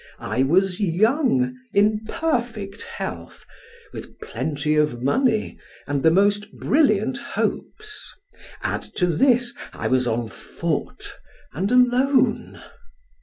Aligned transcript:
I 0.17 0.41
was 0.41 0.79
young, 0.79 1.55
in 1.73 1.99
perfect 2.07 2.81
health, 2.81 3.45
with 3.93 4.19
plenty 4.19 4.73
of 4.73 5.03
money, 5.03 5.59
and 5.85 6.01
the 6.01 6.09
most 6.09 6.51
brilliant 6.55 7.19
hopes, 7.19 8.11
add 8.63 8.81
to 8.95 9.05
this, 9.05 9.53
I 9.73 9.85
was 9.89 10.07
on 10.07 10.27
foot, 10.29 11.19
and 11.53 11.71
alone. 11.71 12.63